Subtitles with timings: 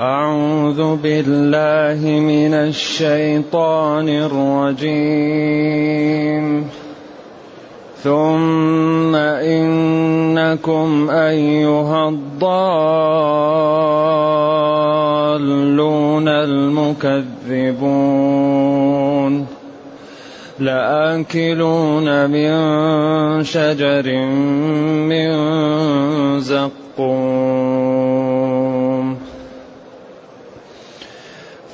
[0.00, 6.68] أعوذ بالله من الشيطان الرجيم.
[8.02, 12.38] ثم إنكم أيها الضالون
[16.28, 17.18] المكذبون.
[20.58, 22.50] لآكلون من
[23.44, 24.26] شجر
[25.10, 25.30] من
[26.40, 28.27] زقوم.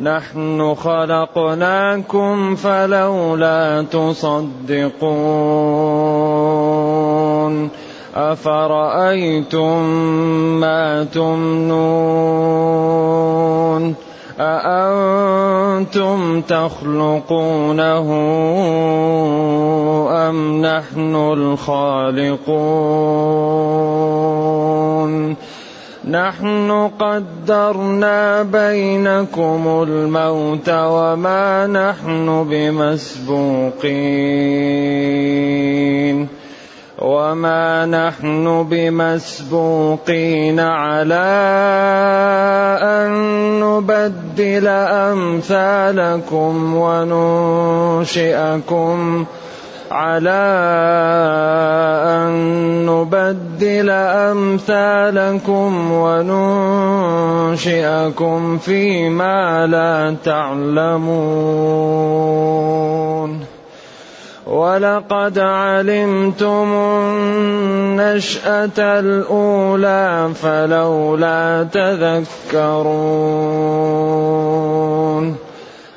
[0.00, 4.90] نحن خلقناكم فلولا تصدقون.
[8.14, 9.82] أفرأيتم
[10.60, 12.50] ما تمنون؟
[14.40, 18.06] أأنتم تخلقونه
[20.28, 22.40] أم نحن الخالقون؟
[26.10, 34.00] نحن قدرنا بينكم الموت وما نحن بمسبوقين.
[37.00, 41.30] وما نحن بمسبوقين على
[42.82, 43.10] أن
[43.60, 44.68] نبدل
[45.08, 46.74] أمثالكم
[48.04, 49.24] وننشئكم.
[49.90, 50.42] على
[52.06, 52.30] أن
[52.86, 53.90] نبدل
[54.30, 55.70] أمثالكم
[57.52, 61.10] وننشئكم فيما لا تعلمون.
[64.46, 72.30] ولقد علمتم النشأة الأولى فلولا تذكرون.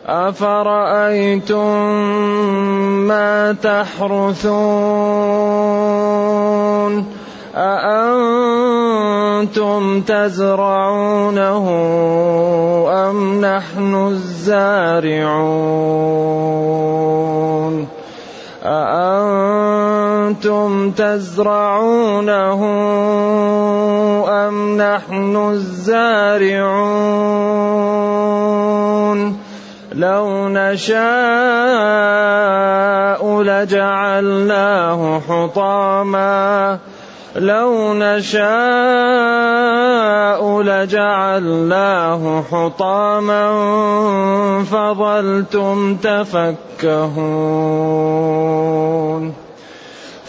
[0.06, 1.76] أفرأيتم
[3.08, 4.54] ما تحرثون؟
[7.56, 8.82] أأنتم
[10.02, 11.66] تزرعونه
[12.92, 15.24] أم نحن الزارعون؟
[18.64, 19.72] أأنتم
[20.92, 22.62] تزرعونه
[24.30, 27.04] أم نحن الزارعون؟
[29.94, 31.04] لو نشاء
[33.42, 36.80] لجعلناه حطاما.
[37.36, 38.52] لو نشاء
[40.62, 43.54] لجعلناه حطاما
[44.64, 47.04] فظلتم تفكهون.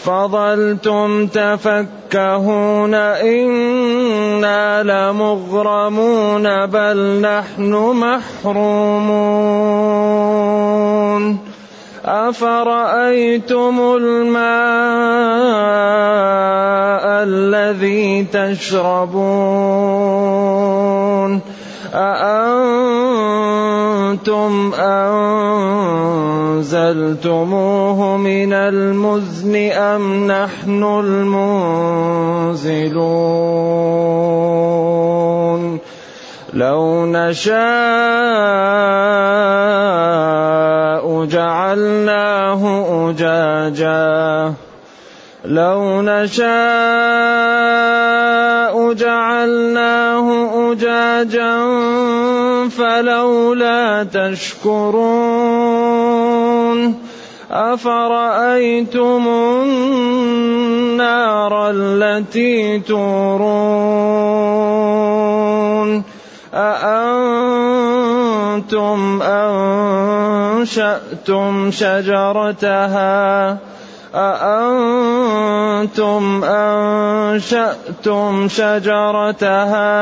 [0.05, 9.25] فظلتم تفكهون إنا لمغرمون بل نحن محرومون
[12.05, 14.45] أفرأيتم الماء
[17.23, 19.95] الذي تشربون
[21.95, 23.13] أأنتم
[26.55, 31.55] أنزلتموه من المزن أم نحن المنزلون؟
[36.53, 37.55] لو نشاء
[41.25, 42.61] جعلناه
[43.09, 44.53] أجاجا.
[45.45, 46.55] لو نشاء
[48.93, 50.27] جعلناه
[50.71, 51.55] أجاجا
[52.69, 55.25] فلولا تشكرون
[57.51, 59.27] أفرأيتم
[59.63, 63.75] النار التي تورون
[66.53, 68.01] أأنتم
[70.55, 70.91] أنشأتم
[71.71, 73.57] شجرتها
[74.15, 75.43] أأنتم
[76.43, 79.95] أنشأتم شجرتها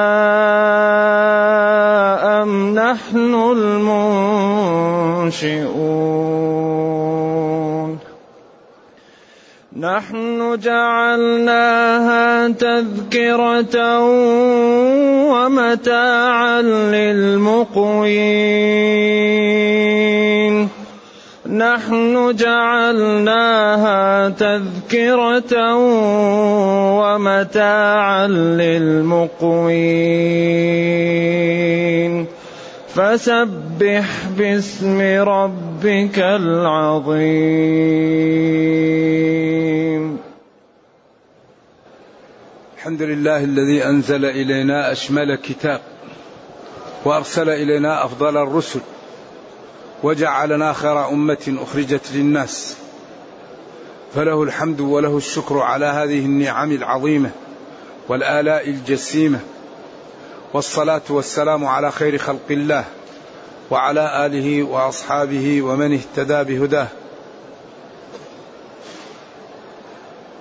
[2.43, 3.33] أم نحن
[5.17, 5.73] المنشئون؟
[9.79, 13.99] نحن جعلناها تذكرة
[15.33, 18.13] ومتاعا للمقوين.
[21.63, 25.75] نحن جعلناها تذكرة
[26.99, 29.33] ومتاعا للمقوين.
[32.95, 34.07] فسبح
[34.37, 37.23] باسم ربك العظيم.
[42.77, 45.79] الحمد لله الذي أنزل إلينا أشمل كتاب
[47.05, 48.79] وأرسل إلينا أفضل الرسل.
[50.03, 52.77] وجعلنا خير أمة أخرجت للناس.
[54.15, 57.31] فله الحمد وله الشكر على هذه النعم العظيمة
[58.07, 59.39] والآلاء الجسيمة.
[60.53, 62.85] والصلاة والسلام على خير خلق الله
[63.71, 66.87] وعلى آله وأصحابه ومن اهتدى بهداه.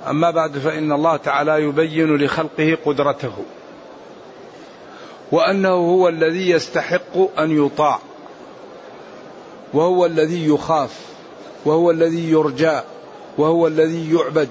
[0.08, 3.32] أما بعد فإن الله تعالى يبين لخلقه قدرته
[5.32, 7.98] وأنه هو الذي يستحق أن يطاع.
[9.74, 10.90] وهو الذي يخاف
[11.64, 12.80] وهو الذي يرجى
[13.38, 14.48] وهو الذي يعبد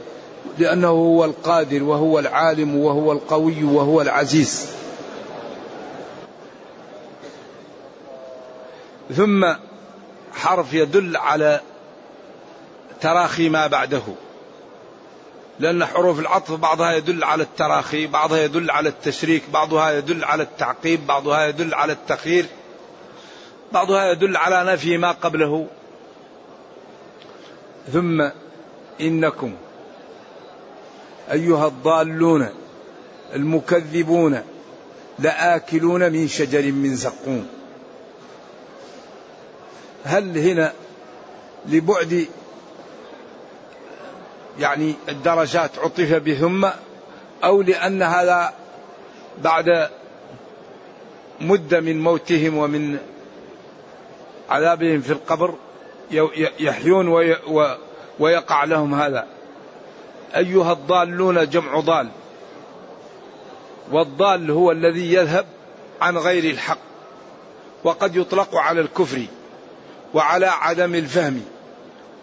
[0.58, 4.68] لأنه هو القادر وهو العالم وهو القوي وهو العزيز.
[9.16, 9.54] ثم
[10.34, 11.62] حرف يدل على
[13.02, 14.02] تراخي ما بعده
[15.60, 21.08] لأن حروف العطف بعضها يدل على التراخي بعضها يدل على التشريك بعضها يدل على التعقيب
[21.08, 22.46] بعضها يدل على التخيير
[23.74, 25.68] بعضها يدل على نفي ما قبله.
[27.94, 28.30] ثم
[29.02, 29.54] إنكم
[31.32, 32.50] أيها الضالون
[33.34, 34.42] المكذبون
[35.20, 37.48] لآكلون من شجر من زقوم.
[40.04, 40.74] هل هنا
[41.66, 42.28] لبعد
[44.60, 46.68] يعني الدرجات عطف بثم
[47.44, 48.54] أو لأن هذا
[49.44, 49.90] بعد
[51.42, 52.98] مدة من موتهم ومن
[54.52, 55.54] عذابهم في القبر
[56.60, 57.08] يحيون
[58.20, 59.28] ويقع لهم هذا.
[60.36, 62.10] أيها الضالون جمع ضال.
[63.92, 65.46] والضال هو الذي يذهب
[66.02, 66.78] عن غير الحق
[67.84, 69.26] وقد يطلق على الكفر
[70.14, 71.46] وعلى عدم الفهم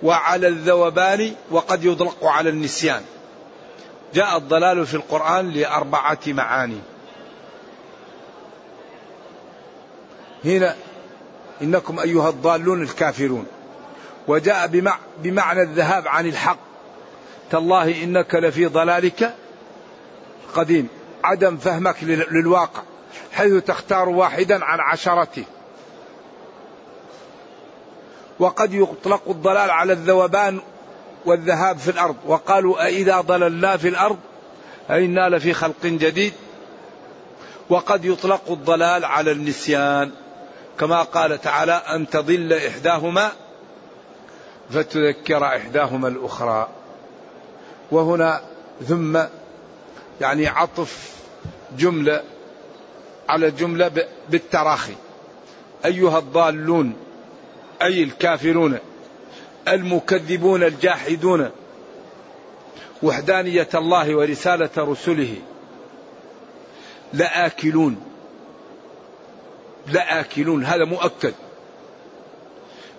[0.02, 3.02] وعلى الذوبان وقد يطلق على النسيان.
[4.14, 6.80] جاء الضلال في القرآن لأربعة معاني.
[10.44, 10.76] هنا
[11.62, 13.46] إنكم أيها الضالون الكافرون.
[14.28, 14.66] وجاء
[15.18, 16.58] بمعنى الذهاب عن الحق.
[17.50, 19.34] تالله إنك لفي ضلالك
[20.54, 20.88] قديم.
[21.24, 22.82] عدم فهمك للواقع.
[23.32, 25.44] حيث تختار واحدا عن عشرته.
[28.38, 30.60] وقد يطلق الضلال على الذوبان
[31.24, 32.16] والذهاب في الأرض.
[32.26, 34.18] وقالوا أئذا ضللنا في الأرض؟
[34.90, 36.32] أئنا لفي خلق جديد.
[37.70, 40.10] وقد يطلق الضلال على النسيان.
[40.80, 43.32] كما قال تعالى أن تضل إحداهما
[44.70, 46.68] فتذكر إحداهما الأخرى.
[47.90, 48.40] وهنا
[48.88, 49.18] ثم
[50.20, 51.12] يعني عطف
[51.78, 52.22] جملة
[53.28, 53.90] على جملة
[54.28, 54.94] بالتراخي.
[55.84, 56.96] أيها الضالون
[57.82, 58.78] أي الكافرون
[59.68, 61.50] المكذبون الجاحدون
[63.02, 65.34] وحدانية الله ورسالة رسله
[67.12, 68.07] لآكلون.
[69.92, 71.34] لآكلون هذا مؤكد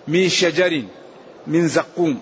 [0.08, 0.82] من شجر
[1.46, 2.20] من زقوم.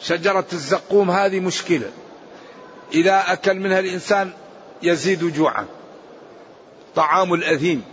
[0.00, 1.90] شجرة الزقوم هذه مشكلة.
[2.94, 4.32] إذا أكل منها الإنسان
[4.82, 5.66] يزيد جوعا.
[6.94, 7.84] طعام الأثيم.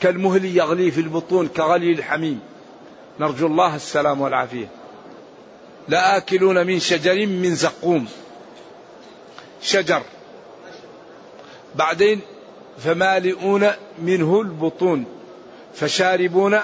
[0.00, 2.40] كالمهل يغلي في البطون كغلي الحميم.
[3.20, 4.68] نرجو الله السلام والعافية.
[5.88, 8.08] لآكلون من شجر من زقوم.
[9.62, 10.02] شجر.
[11.74, 12.20] بعدين
[12.78, 15.04] فمالئون منه البطون
[15.74, 16.58] فشاربون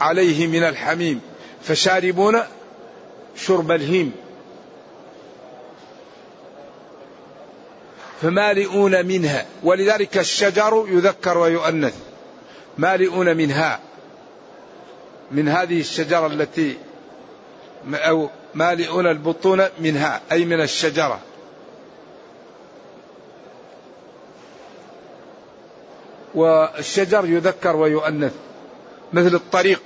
[0.00, 1.20] عليه من الحميم
[1.62, 2.40] فشاربون
[3.36, 4.12] شرب الهيم.
[8.22, 11.94] فمالئون منها ولذلك الشجر يذكر ويؤنث.
[12.78, 13.80] مالئون منها
[15.30, 16.76] من هذه الشجرة التي
[17.94, 21.20] أو مالئون البطون منها أي من الشجرة.
[26.34, 28.32] والشجر يذكر ويؤنث
[29.12, 29.82] مثل الطريق.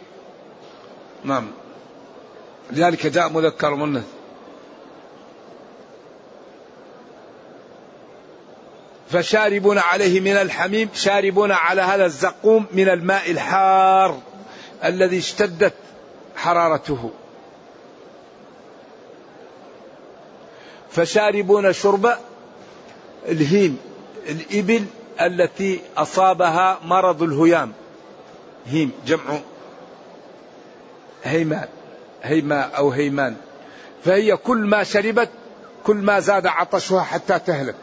[1.25, 1.51] نعم.
[2.71, 4.05] لذلك جاء مذكر ومؤنث.
[9.11, 14.21] فشاربون عليه من الحميم شاربون على هذا الزقوم من الماء الحار
[14.85, 15.75] الذي اشتدت
[16.37, 17.11] حرارته.
[20.91, 22.13] فشاربون شرب
[23.29, 23.79] الهيم
[24.29, 24.85] الإبل
[25.21, 27.73] التي أصابها مرض الهيام.
[28.67, 29.39] هيم جمع
[31.25, 31.69] هيمان
[32.23, 33.37] هيماء أو هيمان.
[34.05, 35.31] فهي كل ما شربت
[35.85, 37.75] كل ما زاد عطشها حتى تهلك.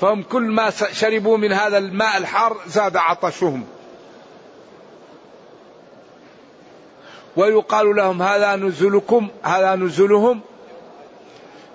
[0.00, 3.64] فهم كل ما شربوا من هذا الماء الحار زاد عطشهم.
[7.36, 10.40] ويقال لهم هذا نزلكم هذا نزلهم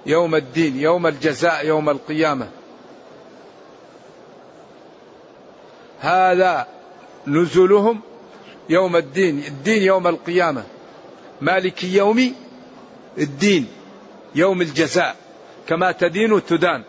[0.05, 2.47] يوم الدين يوم الجزاء يوم القيامة.
[5.99, 6.67] هذا
[7.27, 8.01] نزلهم
[8.69, 10.63] يوم الدين الدين يوم القيامة.
[11.41, 12.35] مالك يوم
[13.17, 13.67] الدين
[14.35, 15.15] يوم الجزاء
[15.67, 16.83] كما تدين تدان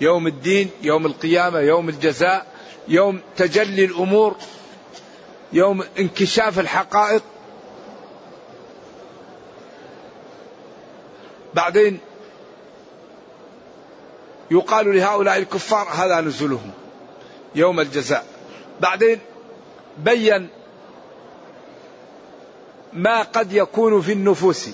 [0.00, 2.46] يوم الدين يوم القيامة يوم الجزاء
[2.88, 4.36] يوم تجلي الأمور
[5.52, 7.22] يوم انكشاف الحقائق.
[11.54, 12.00] بعدين
[14.50, 16.70] يقال لهؤلاء الكفار هذا نزلهم
[17.54, 18.24] يوم الجزاء.
[18.80, 19.18] بعدين
[19.98, 20.48] بين
[22.92, 24.68] ما قد يكون في النفوس.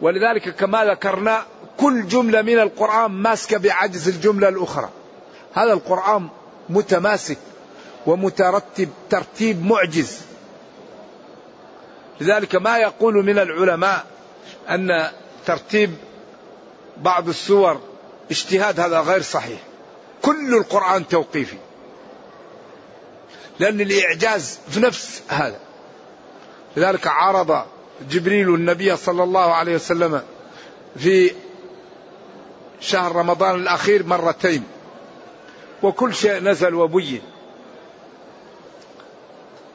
[0.00, 1.44] ولذلك كما ذكرنا
[1.76, 4.88] كل جملة من القرآن ماسكة بعجز الجملة الأخرى.
[5.54, 6.28] هذا القرآن
[6.68, 7.38] متماسك
[8.06, 10.20] ومترتب ترتيب معجز.
[12.20, 14.06] لذلك ما يقول من العلماء
[14.68, 15.10] أن
[15.46, 15.94] ترتيب
[16.96, 17.80] بعض السور
[18.30, 19.60] اجتهاد هذا غير صحيح.
[20.22, 21.56] كل القرآن توقيفي.
[23.58, 25.58] لأن الإعجاز في نفس هذا.
[26.76, 27.64] لذلك عارض
[28.10, 30.22] جبريل النبي صلى الله عليه وسلم
[30.96, 31.32] في
[32.80, 34.64] شهر رمضان الأخير مرتين.
[35.82, 37.22] وكل شيء نزل وبين.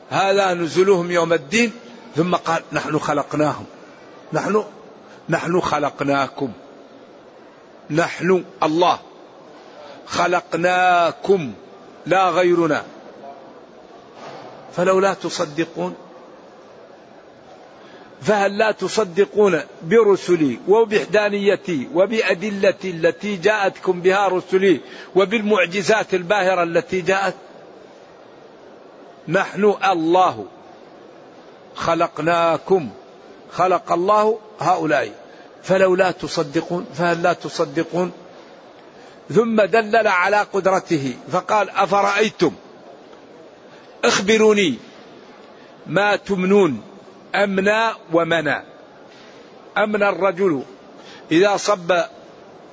[0.09, 1.71] هذا نزلهم يوم الدين
[2.15, 3.65] ثم قال نحن خلقناهم.
[4.33, 4.63] نحن
[5.29, 6.51] نحن خلقناكم.
[7.89, 8.99] نحن الله
[10.05, 11.53] خلقناكم
[12.05, 12.83] لا غيرنا.
[14.75, 15.95] فلولا تصدقون
[18.21, 24.81] فهل لا تصدقون برسلي وبحدانيتي وبأدلتي التي جاءتكم بها رسلي
[25.15, 27.35] وبالمعجزات الباهرة التي جاءت؟
[29.27, 30.45] نحن الله
[31.75, 32.89] خلقناكم.
[33.51, 35.11] خلق الله هؤلاء.
[35.63, 38.11] فلولا تصدقون فهل لا تصدقون؟
[39.29, 42.51] ثم دلل على قدرته فقال أفرأيتم؟
[44.03, 44.77] اخبروني
[45.87, 46.81] ما تمنون
[47.35, 48.63] أمنى ومنى.
[49.77, 50.63] أمنى الرجل
[51.31, 52.03] إذا صب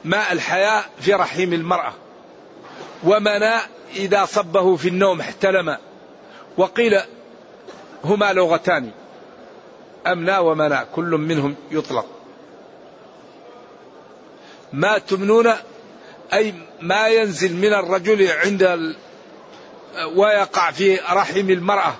[0.04, 1.92] ماء الحياة في رحيم المرأة
[3.04, 3.54] ومنى
[3.96, 5.76] إذا صبه في النوم احتلم.
[6.56, 7.00] وقيل
[8.04, 8.90] هما لغتان.
[10.06, 12.06] أمنى ومنى كل منهم يطلق.
[14.72, 15.52] ما تمنون
[16.32, 18.96] أي ما ينزل من الرجل عند ال...
[20.14, 21.94] ويقع في رحم المرأة؟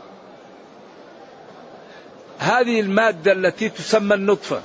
[2.39, 4.63] هذه المادة التي تسمى النطفة.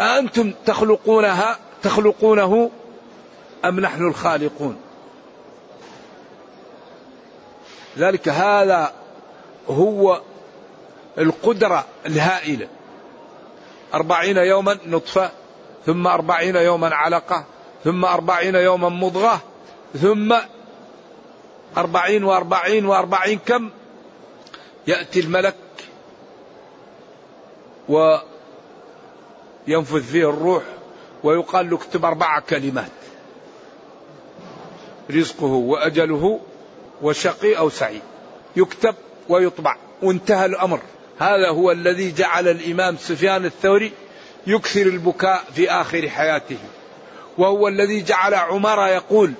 [0.00, 2.70] أأنتم تخلقونها تخلقونه
[3.64, 4.76] أم نحن الخالقون؟
[7.98, 8.92] ذلك هذا
[9.68, 10.20] هو
[11.18, 12.68] القدرة الهائلة.
[13.96, 15.30] أربعين يوما نطفة
[15.86, 17.44] ثم أربعين يوما علقة
[17.84, 19.40] ثم أربعين يوما مضغة
[20.02, 20.36] ثم
[21.76, 23.70] أربعين وأربعين وأربعين كم؟
[24.86, 25.54] يأتي الملك
[27.88, 28.22] وينفذ
[30.02, 30.62] فيه الروح
[31.24, 32.90] ويقال له اكتب أربع كلمات.
[35.10, 36.40] رزقه وأجله
[37.02, 38.02] وشقي أو سعيد.
[38.56, 38.94] يكتب
[39.28, 39.76] ويطبع.
[40.02, 40.80] وانتهى الأمر.
[41.18, 43.92] هذا هو الذي جعل الإمام سفيان الثوري
[44.46, 46.58] يكثر البكاء في آخر حياته.
[47.38, 49.32] وهو الذي جعل عمر يقول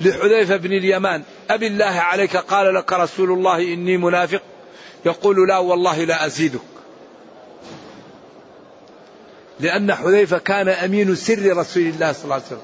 [0.00, 4.42] لحذيفة بن اليمان أبي الله عليك قال لك رسول الله إني منافق.
[5.06, 6.60] يقول لا والله لا أزيدك.
[9.60, 12.60] لأن حذيفة كان أمين سر رسول الله صلى الله عليه وسلم.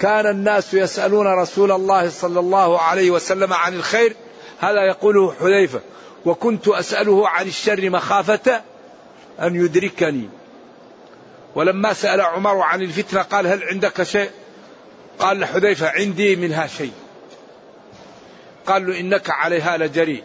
[0.00, 4.16] كان الناس يسألون رسول الله صلى الله عليه وسلم عن الخير.
[4.58, 5.80] هذا يقوله حذيفة.
[6.26, 8.62] وكنت أسأله عن الشر مخافة
[9.40, 10.28] أن يدركني.
[11.54, 14.30] ولما سأل عمر عن الفتنة قال هل عندك شيء؟
[15.18, 16.92] قال لحذيفة عندي منها شيء.
[18.66, 20.22] قال له إنك عليها لجريء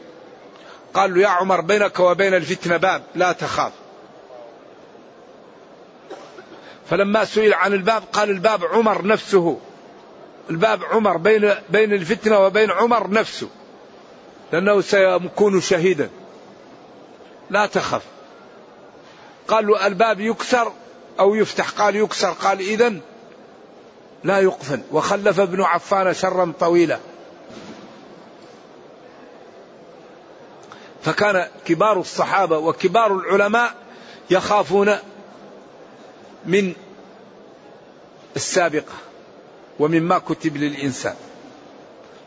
[0.93, 3.71] قال له يا عمر بينك وبين الفتنة باب لا تخاف.
[6.89, 9.59] فلما سئل عن الباب قال الباب عمر نفسه.
[10.49, 13.49] الباب عمر بين بين الفتنة وبين عمر نفسه.
[14.55, 16.09] لأنه سيكون شهيدا.
[17.49, 18.01] لا تخف.
[19.47, 20.71] قال له الباب يكسر
[21.19, 21.69] أو يفتح.
[21.69, 22.31] قال يكسر.
[22.31, 22.93] قال إذا
[24.23, 24.81] لا يقفل.
[24.91, 26.99] وخلف ابن عفان شرا طويلا.
[31.03, 33.73] فكان كبار الصحابة وكبار العلماء
[34.29, 34.95] يخافون
[36.45, 36.73] من
[38.35, 38.93] السابقة
[39.79, 41.15] ومما كتب للإنسان.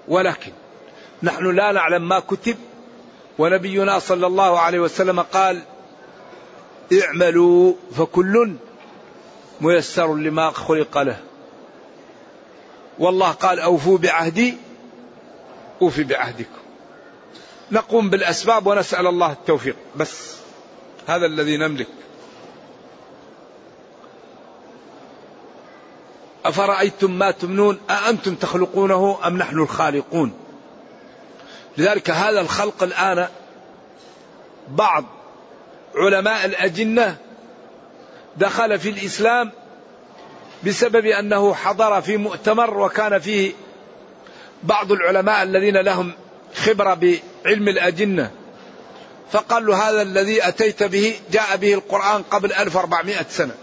[0.08, 0.52] ولكن
[1.23, 2.57] نحن لا نعلم ما كتب
[3.39, 5.63] ونبينا صلى الله عليه وسلم قال
[7.03, 8.55] اعملوا فكل
[9.61, 11.21] ميسر لما خلق له.
[12.99, 14.57] والله قال أوفوا بعهدي
[15.83, 16.59] أوفي بعهدكم.
[17.73, 19.77] نقوم بالأسباب ونسأل الله التوفيق.
[19.97, 20.37] بس
[21.07, 21.89] هذا الذي نملك.
[26.45, 30.48] أفرأيتم ما تمنون؟ أأنتم تخلقونه أم نحن الخالقون؟
[31.78, 33.28] لذلك هذا الخلق الآن
[34.68, 35.04] بعض
[35.94, 37.16] علماء الأجنة
[38.37, 39.52] دخل في الإسلام
[40.64, 43.52] بسبب أنه حضر في مؤتمر وكان فيه
[44.62, 46.12] بعض العلماء الذين لهم
[46.54, 48.30] خبرة بعلم الأجنة.
[49.32, 53.54] فقال له هذا الذي أتيت به جاء به القرآن قبل 1400 سنة.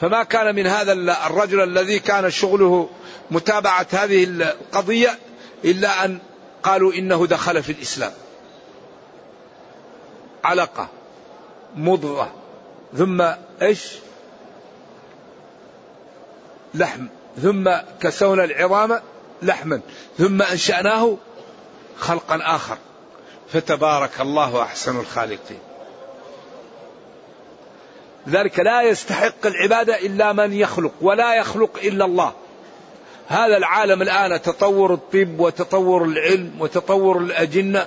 [0.00, 0.92] فما كان من هذا
[1.26, 2.88] الرجل الذي كان شغله
[3.30, 5.18] متابعة هذه القضية
[5.64, 6.18] إلا أن
[6.62, 8.12] قالوا إنه دخل في الإسلام.
[10.44, 10.88] علقة
[11.76, 12.32] مضغة
[12.96, 13.24] ثم
[13.62, 13.92] إيش؟
[16.74, 17.06] لحم
[17.42, 19.00] ثم كسونا العظام
[19.42, 19.80] لحما
[20.18, 21.16] ثم أنشأناه
[21.98, 22.78] خلقا آخر.
[23.52, 25.58] فتبارك الله أحسن الخالقين.
[28.28, 32.32] ذلك لا يستحق العبادة إلا من يخلق ولا يخلق إلا الله.
[33.28, 37.86] هذا العالم الآن تطور الطب وتطور العلم وتطور الأجنة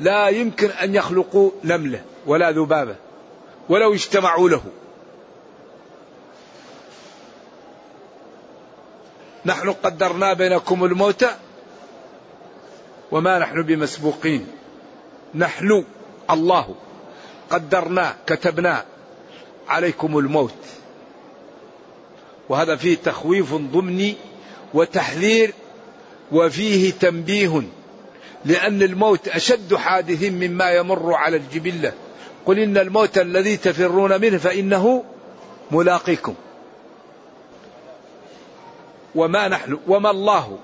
[0.00, 2.96] لا يمكن أن يخلقوا نملة ولا ذبابة
[3.68, 4.62] ولو اجتمعوا له.
[9.44, 11.24] نحن قدرنا بينكم الموت
[13.12, 14.46] وما نحن بمسبوقين.
[15.34, 15.84] نحن
[16.30, 16.74] الله.
[17.50, 18.84] قدرنا كتبنا
[19.68, 20.54] عليكم الموت.
[22.48, 24.16] وهذا فيه تخويف ضمني
[24.74, 25.54] وتحذير
[26.32, 27.62] وفيه تنبيه
[28.44, 31.92] لأن الموت أشد حادث مما يمر على الجبلة.
[32.46, 35.04] قل إن الموت الذي تفرون منه فإنه
[35.70, 36.34] ملاقيكم.
[39.14, 40.58] وما نحن وما الله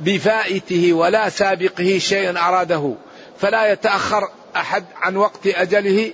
[0.00, 2.94] بفائته ولا سابقه شيئا أراده.
[3.38, 6.12] فلا يتأخر أحد عن وقت أجله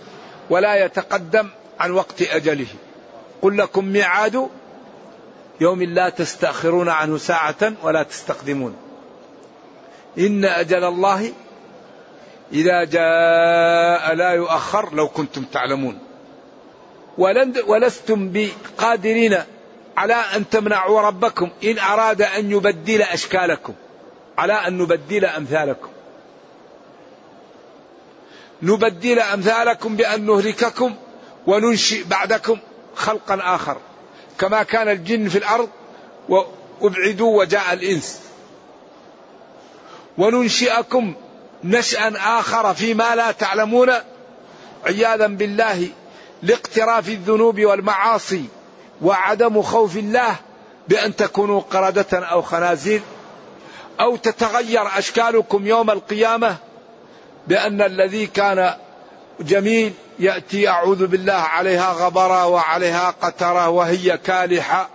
[0.51, 1.49] ولا يتقدم
[1.81, 2.67] عن وقت أجله.
[3.43, 4.49] قل لكم ميعاد
[5.61, 8.77] يوم لا تستأخرون عنه ساعة ولا تستقدمون.
[10.19, 11.33] إن أجل الله
[12.53, 15.99] إذا جاء لا يؤخر لو كنتم تعلمون.
[17.67, 19.39] ولستم بقادرين
[19.97, 23.75] على أن تمنعوا ربكم إن أراد أن يبدل أشكالكم.
[24.39, 25.89] على أن نبدل أمثالكم.
[28.63, 30.95] نبدل أمثالكم بأن نهلككم
[31.47, 32.59] وننشئ بعدكم
[32.95, 33.77] خلقا آخر.
[34.39, 35.69] كما كان الجن في الأرض
[36.29, 38.21] وأبعدوا وجاء الإنس.
[40.19, 41.15] وننشئكم
[41.65, 43.91] نشأ آخر فيما لا تعلمون.
[44.87, 45.89] عياذا بالله
[46.43, 48.45] لاقتراف الذنوب والمعاصي
[49.03, 50.37] وعدم خوف الله
[50.89, 53.01] بأن تكونوا قردة أو خنازير
[54.01, 56.57] أو تتغير أشكالكم يوم القيامة
[57.49, 58.75] بأن الذي كان
[59.41, 64.89] جميل يأتي أعوذ بالله عليها غبرة وعليها قترة وهي كالحة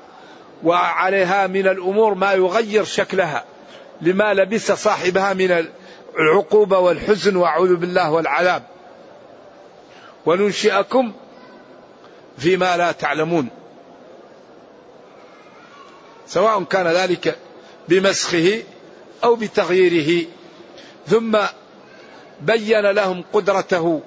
[0.63, 3.43] وعليها من الأمور ما يغير شكلها
[4.01, 5.65] لما لبس صاحبها من
[6.19, 8.63] العقوبة والحزن وأعوذ بالله والعذاب.
[10.25, 11.13] وننشئكم
[12.37, 13.49] فيما لا تعلمون.
[16.27, 17.37] سواء كان ذلك
[17.89, 18.63] بمسخه
[19.23, 20.25] أو بتغييره.
[21.07, 21.37] ثم
[22.41, 24.01] بين لهم قدرته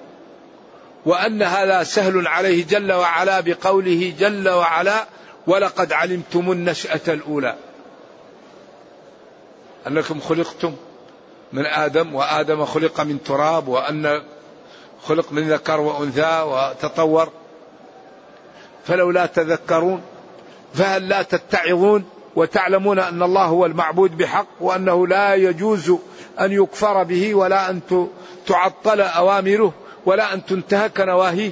[1.06, 5.06] وأن هذا سهل عليه جل وعلا بقوله جل وعلا
[5.46, 7.56] ولقد علمتم النشأة الأولى.
[9.86, 10.76] أنكم خلقتم
[11.52, 14.22] من آدم وآدم خلق من تراب وأن
[15.02, 17.28] خلق من ذكر وأنثى وتطور.
[18.84, 20.02] فلولا تذكرون
[20.74, 22.04] فهل لا تتعظون
[22.36, 25.90] وتعلمون أن الله هو المعبود بحق وأنه لا يجوز
[26.40, 27.80] أن يكفر به ولا أن
[28.46, 29.72] تعطل أوامره؟
[30.06, 31.50] ولا أن تنتهك نواهيه.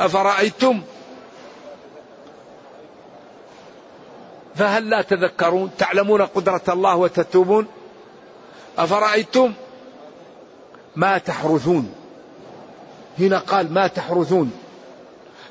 [0.00, 0.82] أفرأيتم؟
[4.54, 7.66] فهل لا تذكرون؟ تعلمون قدرة الله وتتوبون؟
[8.78, 9.52] أفرأيتم؟
[10.96, 11.94] ما تحرثون.
[13.18, 14.52] هنا قال ما تحرثون.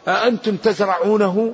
[0.07, 1.53] أأنتم تزرعونه؟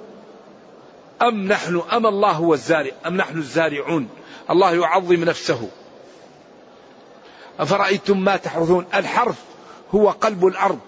[1.22, 4.10] أم نحن أم الله هو الزارع؟ أم نحن الزارعون؟
[4.50, 5.70] الله يعظم نفسه.
[7.60, 9.38] أفرأيتم ما تحرثون؟ الحرث
[9.96, 10.80] هو قلب الأرض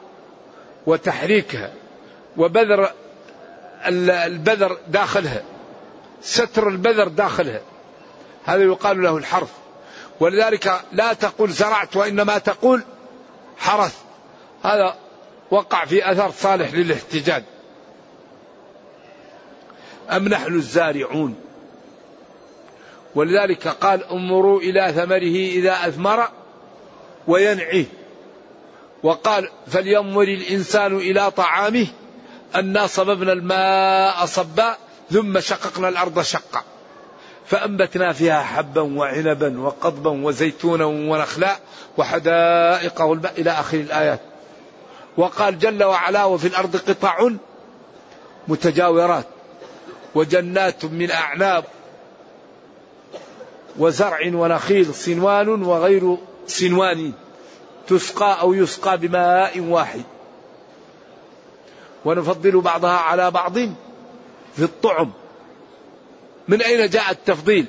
[0.87, 1.73] وتحريكها
[2.37, 2.91] وبذر
[3.87, 5.43] البذر داخلها
[6.21, 7.61] ستر البذر داخلها.
[8.45, 9.51] هذا يقال له الحرث.
[10.19, 12.83] ولذلك لا تقول زرعت وإنما تقول
[13.57, 13.97] حرث.
[14.63, 14.95] هذا
[15.51, 17.43] وقع في أثر صالح للاحتجاج.
[20.11, 21.35] أم نحن الزارعون؟
[23.15, 26.27] ولذلك قال انظروا إلى ثمره إذا أثمر
[27.27, 27.85] وينعيه
[29.03, 31.87] وقال فلينظر الإنسان إلى طعامه.
[32.55, 34.77] أنا صببنا الماء صبا
[35.11, 36.63] ثم شققنا الأرض شقا.
[37.45, 41.55] فأنبتنا فيها حبا وعنبا وقضبا وزيتونا ونخلا
[41.97, 44.19] وحدائق غلبا إلى آخر الآيات.
[45.17, 47.29] وقال جل وعلا وفي الأرض قطع
[48.47, 49.25] متجاورات
[50.15, 51.63] وجنات من أعناب
[53.77, 57.13] وزرع ونخيل صنوان وغير صنوان
[57.87, 60.01] تسقى أو يسقى بماء واحد.
[62.05, 63.53] ونفضل بعضها على بعض
[64.55, 65.11] في الطعم.
[66.47, 67.65] من أين جاء التفضيل؟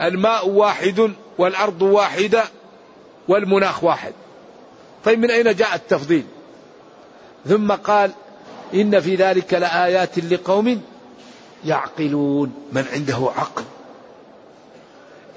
[0.00, 2.44] الماء واحد والأرض واحدة
[3.28, 4.12] والمناخ واحد.
[5.04, 6.24] طيب من أين جاء التفضيل؟
[7.46, 8.10] ثم قال
[8.74, 10.82] إن في ذلك لآيات لقوم
[11.64, 12.54] يعقلون.
[12.72, 13.64] من عنده عقل؟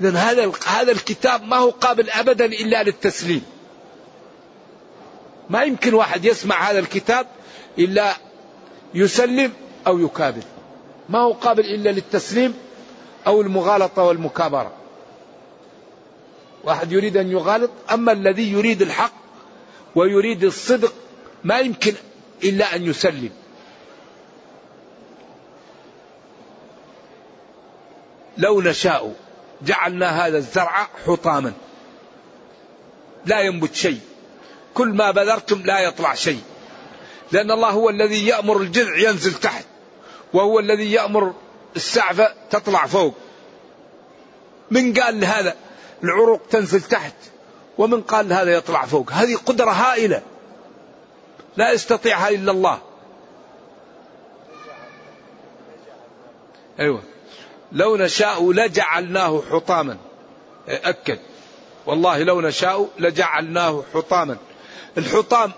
[0.01, 3.45] إذا هذا هذا الكتاب ما هو قابل أبدا إلا للتسليم.
[5.49, 7.27] ما يمكن واحد يسمع هذا الكتاب
[7.79, 8.13] إلا
[8.93, 9.53] يسلم
[9.87, 10.41] أو يكابر.
[11.09, 12.53] ما هو قابل إلا للتسليم
[13.27, 14.71] أو المغالطة والمكابرة.
[16.63, 19.13] واحد يريد أن يغالط أما الذي يريد الحق
[19.95, 20.93] ويريد الصدق
[21.43, 21.93] ما يمكن
[22.43, 23.29] إلا أن يسلم.
[28.37, 29.13] لو نشاء
[29.61, 31.53] جعلنا هذا الزرع حطاما.
[33.25, 33.99] لا ينبت شيء.
[34.73, 36.41] كل ما بذرتم لا يطلع شيء.
[37.31, 39.65] لأن الله هو الذي يأمر الجذع ينزل تحت.
[40.33, 41.33] وهو الذي يأمر
[41.75, 43.13] السعفة تطلع فوق.
[44.71, 45.55] من قال لهذا
[46.03, 47.15] العروق تنزل تحت
[47.77, 50.21] ومن قال هذا يطلع فوق؟ هذه قدرة هائلة.
[51.57, 52.79] لا يستطيعها إلا الله.
[56.79, 57.01] أيوة.
[57.71, 59.97] لو نشاء لجعلناه حطاما.
[60.67, 61.19] أكد.
[61.85, 64.37] والله لو نشاء لجعلناه حطاما.
[64.97, 65.51] الحطام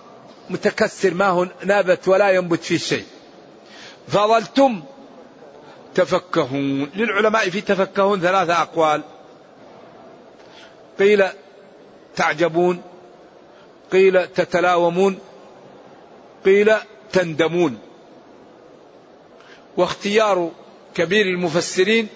[0.50, 3.06] متكسر ما هو نابت ولا ينبت فيه شيء.
[4.08, 4.84] فظلتم
[5.96, 6.90] تفكهون.
[6.96, 9.02] للعلماء في تفكهون ثلاثة أقوال.
[11.00, 11.26] قيل
[12.16, 12.82] تعجبون.
[13.92, 15.20] قيل تتلاومون.
[16.46, 16.74] قيل
[17.12, 17.80] تندمون.
[19.78, 20.52] واختيار
[20.96, 22.08] كبير المفسرين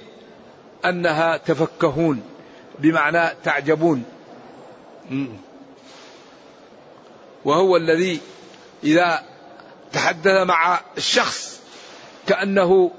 [0.86, 2.23] أنها تفكهون
[2.79, 4.03] بمعنى تعجبون.
[7.45, 8.19] وهو الذي
[8.83, 9.23] إذا
[9.93, 11.59] تحدث مع الشخص
[12.27, 12.91] كأنه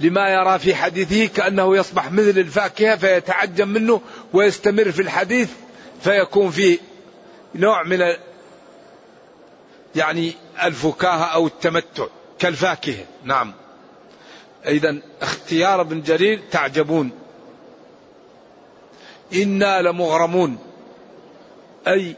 [0.00, 4.00] لما يرى في حديثه كأنه يصبح مثل الفاكهة فيتعجب منه
[4.32, 5.50] ويستمر في الحديث
[6.02, 6.78] فيكون فيه
[7.54, 8.12] نوع من
[9.96, 12.06] يعني الفكاهة أو التمتع
[12.38, 13.04] كالفاكهة.
[13.24, 13.52] نعم.
[14.66, 17.10] إذا اختيار ابن جرير تعجبون.
[19.34, 20.58] إنا لمغرمون.
[21.88, 22.16] أي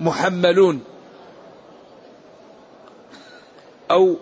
[0.00, 0.84] محملون.
[3.90, 4.16] أو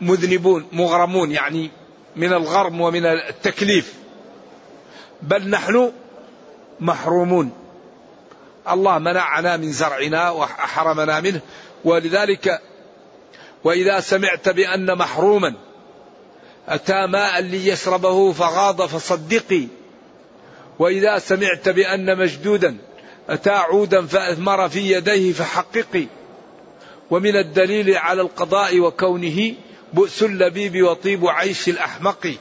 [0.00, 1.70] مذنبون مغرمون يعني
[2.16, 3.94] من الغرم ومن التكليف.
[5.22, 5.92] بل نحن
[6.80, 7.52] محرومون.
[8.70, 11.40] الله منعنا من زرعنا وحرمنا منه.
[11.84, 12.62] ولذلك
[13.64, 15.54] وإذا سمعت بأن محروما
[16.68, 19.66] أتى ماء ليشربه فغاض فصدقي.
[20.78, 22.76] وإذا سمعت بأن مجدودا
[23.28, 26.06] أتى عودا فأثمر في يديه فحققي.
[27.10, 29.54] ومن الدليل على القضاء وكونه
[29.92, 32.34] بؤس اللبيب وطيب عيش الأحمق.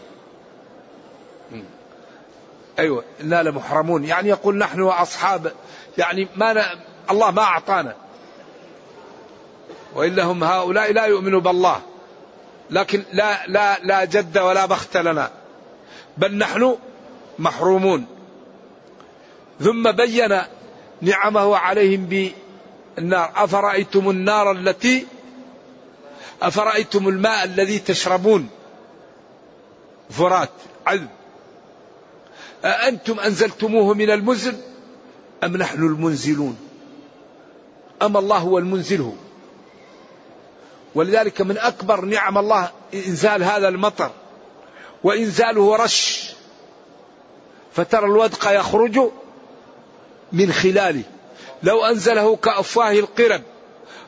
[2.80, 4.06] أيوة إنا لمحرمون.
[4.06, 5.52] يعني يقول نحن وأصحاب
[5.98, 6.64] يعني ما ن...
[7.12, 7.96] الله ما أعطانا.
[9.98, 11.82] وإلا هم هؤلاء لا يؤمنوا بالله.
[12.72, 15.32] لكن لا لا لا جد ولا بخت لنا.
[16.18, 16.78] بل نحن
[17.40, 18.06] محرومون.
[19.60, 20.42] ثم بين
[21.02, 23.32] نعمه عليهم بالنار.
[23.36, 25.08] أفرأيتم النار التي
[26.42, 28.50] أفرأيتم الماء الذي تشربون؟
[30.10, 30.50] فرات
[30.88, 31.08] عذب
[32.66, 34.58] أأنتم أنزلتموه من المزن
[35.44, 36.58] أم نحن المنزلون؟
[38.02, 39.12] أم الله هو المنزل
[40.96, 44.12] ولذلك من أكبر نعم الله إنزال هذا المطر
[45.04, 46.30] وإنزاله رش.
[47.74, 49.00] فترى الودق يخرج
[50.32, 51.04] من خلاله.
[51.64, 53.42] لو أنزله كأفواه القرب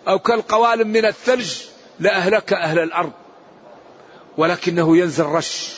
[0.08, 1.54] أو كالقوالب من الثلج
[2.00, 3.12] لأهلك أهل الأرض.
[4.38, 5.72] ولكنه ينزل رش.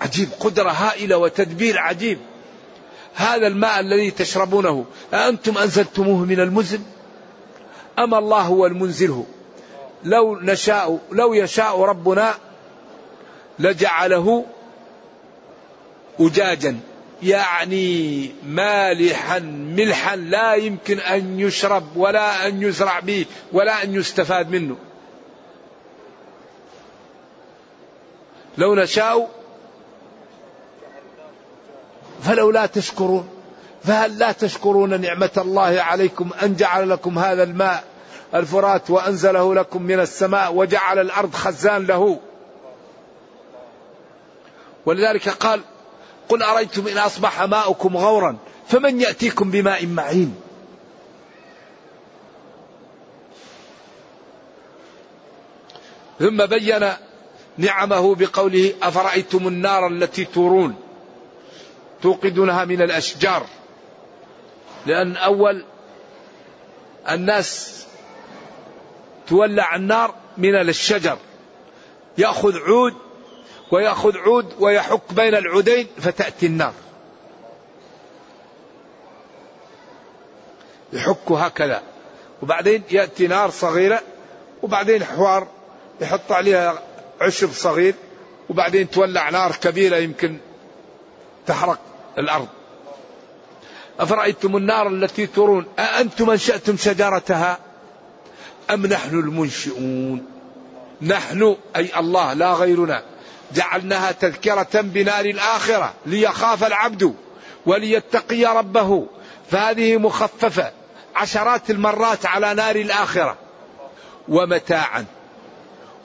[0.00, 0.28] عجيب.
[0.40, 2.18] قدرة هائلة وتدبير عجيب.
[3.14, 4.84] هذا الماء الذي تشربونه.
[5.14, 6.80] أأنتم أنزلتموه من المزن؟
[8.00, 9.26] أم الله هو المنزله.
[10.04, 12.34] لو نشاء لو يشاء ربنا
[13.58, 14.44] لجعله
[16.20, 16.80] أجاجا.
[17.22, 19.38] يعني مالحا
[19.78, 24.76] ملحا لا يمكن أن يشرب ولا أن يزرع به ولا أن يستفاد منه.
[28.58, 29.30] لو نشاء
[32.22, 33.28] فلولا تشكرون.
[33.84, 37.84] فهل لا تشكرون نعمة الله عليكم أن جعل لكم هذا الماء
[38.34, 42.18] الفرات وأنزله لكم من السماء وجعل الأرض خزان له.
[44.86, 45.60] ولذلك قال
[46.28, 48.36] قل أريتم إن أصبح ماؤكم غورا
[48.68, 50.34] فمن يأتيكم بماء معين؟
[56.18, 56.88] ثم بين
[57.58, 60.74] نعمه بقوله أفرأيتم النار التي تورون؟
[62.02, 63.46] توقدونها من الأشجار.
[64.86, 65.64] لأن أول
[67.10, 67.80] الناس
[69.30, 71.18] تولع النار من الشجر.
[72.18, 72.94] يأخذ عود
[73.70, 76.72] ويأخذ عود ويحك بين العودين فتأتي النار.
[80.92, 81.82] يحك هكذا.
[82.42, 84.02] وبعدين يأتي نار صغيرة
[84.62, 85.48] وبعدين حوار
[86.00, 86.82] يحط عليها
[87.20, 87.94] عشب صغير
[88.48, 90.38] وبعدين تولع نار كبيرة يمكن
[91.46, 91.78] تحرق
[92.18, 92.48] الأرض.
[94.00, 97.69] أفرأيتم النار التي ترون أأنتم أنشأتم شجرتها
[98.74, 100.26] أم نحن المنشئون؟
[101.02, 103.02] نحن أي الله لا غيرنا.
[103.54, 107.14] جعلناها تذكرة بنار الآخرة ليخاف العبد
[107.66, 109.06] وليتقي ربه.
[109.50, 110.72] فهذه مخففة
[111.16, 113.36] عشرات المرات على نار الآخرة.
[114.28, 115.04] ومتاعا.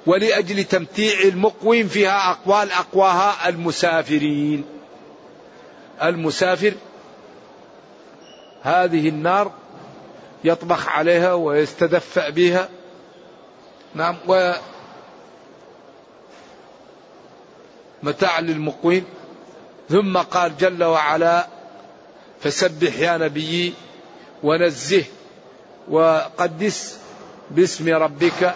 [0.06, 4.66] ولأجل تمتيع المقوين فيها أقوال أقواها المسافرين.
[6.04, 6.74] المسافر
[8.62, 9.52] هذه النار
[10.46, 12.70] يطبخ عليها ويستدفأ بها.
[13.96, 14.52] نعم و
[18.04, 19.04] متاع للمقوين.
[19.90, 21.48] ثم قال جل وعلا
[22.42, 23.74] فسبح يا نبي
[24.44, 25.04] ونزه
[25.90, 26.98] وقدس
[27.52, 28.56] باسم ربك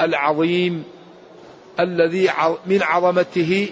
[0.00, 0.84] العظيم
[1.80, 2.30] الذي
[2.66, 3.68] من عظمته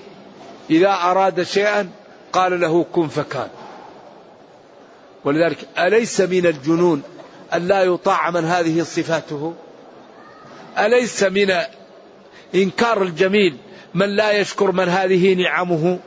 [0.70, 1.90] إذا أراد شيئا
[2.32, 3.48] قال له كن فكان.
[5.24, 7.02] ولذلك أليس من الجنون
[7.54, 9.54] أن لا يطاع من هذه صفاته.
[10.78, 11.52] أليس من
[12.54, 13.56] إنكار الجميل
[13.94, 15.98] من لا يشكر من هذه نعمه؟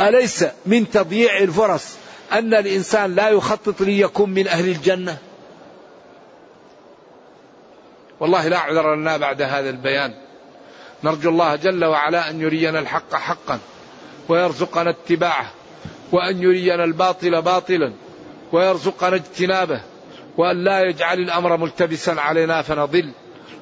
[0.00, 1.96] أليس من تضييع الفرص
[2.32, 5.18] أن الإنسان لا يخطط ليكون من أهل الجنة؟
[8.20, 10.14] والله لا عذر لنا بعد هذا البيان.
[11.04, 13.58] نرجو الله جل وعلا أن يرينا الحق حقا
[14.28, 15.50] ويرزقنا اتباعه
[16.12, 17.92] وأن يرينا الباطل باطلا.
[18.52, 19.80] ويرزقنا اجتنابه
[20.36, 23.10] وأن لا يجعل الأمر ملتبسا علينا فنضل.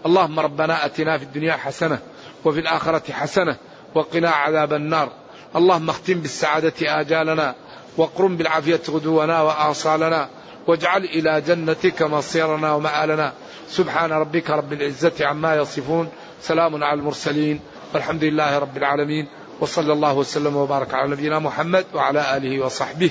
[0.07, 1.98] اللهم ربنا أتنا في الدنيا حسنة
[2.44, 3.57] وفي الآخرة حسنة
[3.94, 5.12] وقنا عذاب النار.
[5.57, 7.55] اللهم اختم بالسعادة آجالنا
[7.96, 10.29] واقرم بالعافية غدونا وآصالنا
[10.66, 13.33] واجعل إلى جنتك مصيرنا ومآلنا.
[13.68, 16.09] سبحان ربك رب العزة عما يصفون.
[16.42, 17.61] سلام على المرسلين.
[17.94, 19.29] والحمد لله رب العالمين.
[19.61, 23.11] وصلى الله وسلم وبارك على نبينا محمد وعلى آله وصحبه.